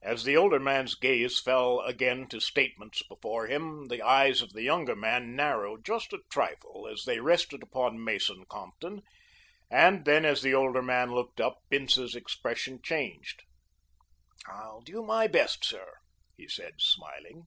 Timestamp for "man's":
0.58-0.94